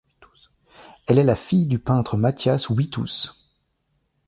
Elle 1.05 1.19
est 1.19 1.23
la 1.23 1.35
fille 1.35 1.67
du 1.67 1.77
peintre 1.77 2.17
Matthias 2.17 2.69
Withoos. 2.71 3.35